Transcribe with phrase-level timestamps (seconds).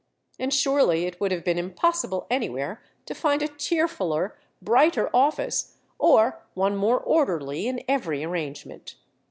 [0.39, 5.77] And surely it would have been impossible anywhere to find a cheer fuller, brighter office,
[5.99, 8.95] or one more orderly in every arrangement.